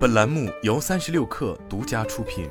[0.00, 2.48] 本栏目由三十六氪独家出品。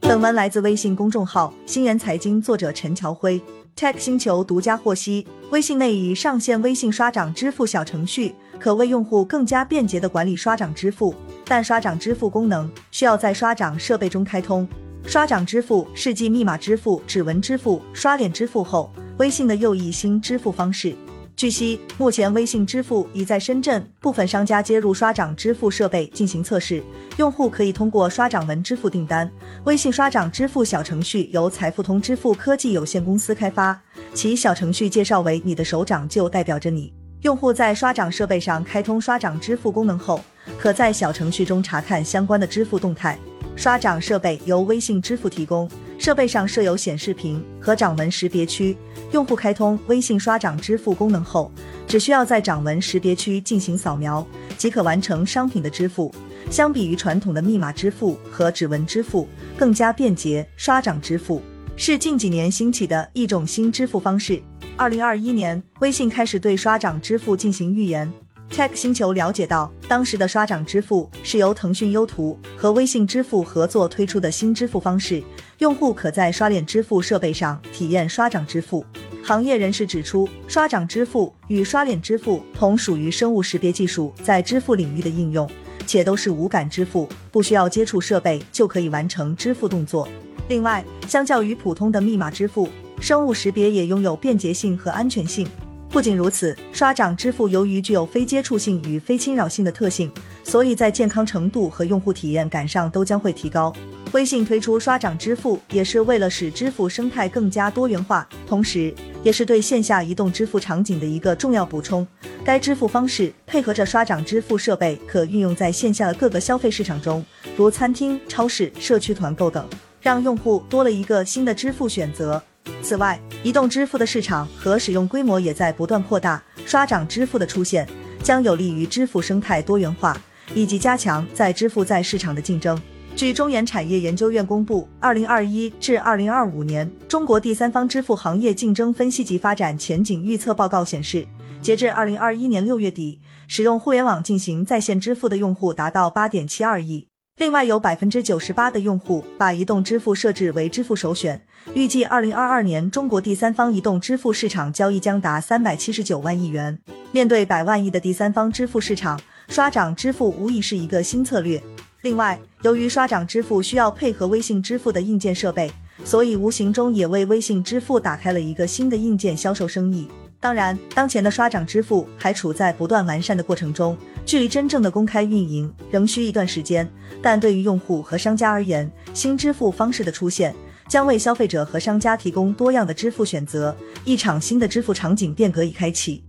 [0.00, 3.42] 本文来自微信公众号“新源财经”，作者陈乔辉。
[3.74, 11.12] Tech 星球独家获悉，微信内已上线微信刷掌支付小程序，可为用户更加便捷的管理刷掌支付。
[11.44, 14.68] 但刷掌支付功能需要在刷掌设备中开通。
[15.04, 18.88] 刷掌支付是继密码支付、指纹支付、刷脸支付后，
[19.18, 20.94] 微信的又一新支付方式。
[21.40, 26.82] 据悉，目前微信支付已在深圳部分商家接入刷掌支付设备进行测试，
[27.16, 29.32] 用户可以通过刷掌纹支付订单。
[29.64, 33.80] 微信刷掌支付小程序由财付通支付科技有限公司开发，
[34.12, 36.92] 其小程序介绍为“你的手掌就代表着你”。
[37.24, 40.20] 用户在刷掌设备上开通刷掌支付功能后，
[40.58, 43.18] 可在小程序中查看相关的支付动态。
[43.56, 45.66] 刷掌设备由微信支付提供。
[46.00, 48.74] 设备上设有显示屏和掌纹识别区，
[49.12, 51.52] 用户开通微信刷掌支付功能后，
[51.86, 56.10] 只需要在掌纹识别区进行扫描，即可完成商品的支付。
[56.50, 60.48] 相比于传统的密码支付和指纹支付，更加便捷。
[60.56, 61.42] 刷掌支付
[61.76, 64.42] 是近几年兴起的一种新支付方式。
[64.78, 68.10] 二零二一年，微信开始对刷掌支付进行预研。
[68.50, 75.22] Tech 星球了解到，当时的刷掌支付是由腾讯优图和微信支付合作推出的新支付方式，
[75.58, 78.84] 用户可在刷脸支付设备上体验刷掌支付。
[79.22, 85.48] 行业人士指出，刷掌支付与刷脸支付同属于生物识别技术在支付领域的应用，
[85.86, 90.08] 且都是无感支付，不需要接触设备就可以完成支付动作。
[90.48, 92.68] 另外，相较于普通的密码支付，
[93.00, 95.46] 生物识别也拥有便捷性和安全性。
[95.90, 100.10] 不仅如此，刷掌支付由于具有非接触性与非侵扰性的特性，
[100.44, 103.72] 所以在健康程度和用户体验感上都将会提高。
[104.12, 112.06] 微信推出刷掌支付，也是为了使支付生态更加多元化，同时也是对线下移动支付场景的一个重要补充。
[112.44, 117.24] 该支付方式配合着刷掌支付设备，可运用在线下的各个消费市场中，
[117.56, 119.68] 如餐厅、超市、社区团购等，
[120.00, 122.40] 让用户多了一个新的支付选择。
[122.82, 127.86] 此外，移动支付的市场和使用规模也在不断扩大，刷掌支付的出现
[128.22, 130.16] 将有利于支付生态多元化
[130.54, 132.80] 以及加强在支付在市场的竞争。
[133.16, 141.26] 据中原产业研究院公布，二零二一至二零二五年中国第三方支付行业竞争分析及发展前景预测报告显示，
[141.60, 147.09] 截至二零二一年六月底，使用互联网进行在线支付的用户达到八点七二亿。
[147.40, 151.40] 另外，有百分之九十八的用户把移动支付设置为支付首选。
[151.72, 156.78] 预计二零二二年中国第三方移动支付市场交易将达三百七十九万亿元。
[157.12, 159.18] 面对百万亿的第三方支付市场，
[159.48, 161.58] 刷掌支付无疑是一个新策略。
[162.02, 165.72] 另外，由于刷掌支付需要配合微信支付的硬件设备，
[166.04, 170.06] 所以无形中也为微信支付打开了一个新的硬件销售生意。
[170.38, 176.88] 当然，当前的刷掌支付还处在不断完善的过程中，距离真正的公开运营仍需一段时间。
[177.22, 180.54] 但对于用户和商家而言，新支付方式的出现
[180.88, 186.24] 将为消费者和商家提供多样的支付选择，一场新的支付场景变革已开启。